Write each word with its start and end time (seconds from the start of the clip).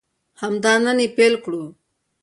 همدا 0.41 0.73
نن 0.85 0.97
یې 1.03 1.07
پیل 1.15 1.33
کړو. 1.43 1.63